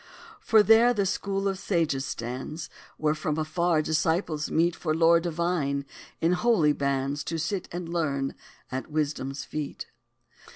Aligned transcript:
For 0.39 0.63
there 0.63 0.95
the 0.95 1.05
school 1.05 1.47
of 1.47 1.59
sages 1.59 2.07
stands, 2.07 2.71
Where, 2.97 3.13
from 3.13 3.37
afar, 3.37 3.83
disciples 3.83 4.49
meet 4.49 4.75
For 4.75 4.95
lore 4.95 5.19
divine, 5.19 5.85
in 6.19 6.31
holy 6.31 6.73
bands 6.73 7.23
To 7.25 7.37
sit 7.37 7.67
and 7.71 7.87
learn 7.87 8.33
at 8.71 8.89
Wisdom's 8.89 9.45
feet. 9.45 9.91